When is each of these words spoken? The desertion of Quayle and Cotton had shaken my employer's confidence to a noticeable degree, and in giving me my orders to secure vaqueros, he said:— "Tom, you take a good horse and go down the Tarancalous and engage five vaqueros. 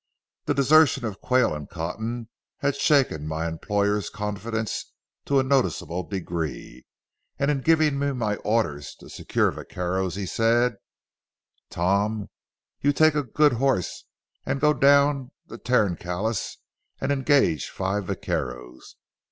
The 0.45 0.55
desertion 0.55 1.05
of 1.05 1.21
Quayle 1.21 1.53
and 1.53 1.69
Cotton 1.69 2.27
had 2.57 2.75
shaken 2.75 3.27
my 3.27 3.47
employer's 3.47 4.09
confidence 4.09 4.93
to 5.25 5.39
a 5.39 5.43
noticeable 5.43 6.01
degree, 6.01 6.87
and 7.37 7.51
in 7.51 7.61
giving 7.61 7.99
me 7.99 8.11
my 8.11 8.37
orders 8.37 8.95
to 8.95 9.09
secure 9.11 9.51
vaqueros, 9.51 10.15
he 10.15 10.25
said:— 10.25 10.77
"Tom, 11.69 12.31
you 12.79 12.91
take 12.93 13.13
a 13.13 13.21
good 13.21 13.53
horse 13.53 14.05
and 14.43 14.59
go 14.59 14.73
down 14.73 15.33
the 15.45 15.59
Tarancalous 15.59 16.57
and 16.99 17.11
engage 17.11 17.69
five 17.69 18.05
vaqueros. 18.05 18.95